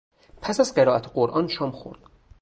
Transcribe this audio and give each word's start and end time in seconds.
پس 0.41 0.59
از 0.59 0.73
قرائت 0.75 1.07
قرآن 1.07 1.47
شام 1.47 1.71
خورد. 1.71 1.99